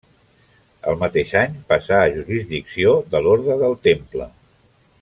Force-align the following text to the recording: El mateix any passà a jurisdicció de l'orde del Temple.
El 0.91 0.95
mateix 1.01 1.33
any 1.41 1.59
passà 1.73 1.99
a 2.05 2.09
jurisdicció 2.15 2.97
de 3.13 3.25
l'orde 3.27 3.59
del 3.65 3.79
Temple. 3.89 4.29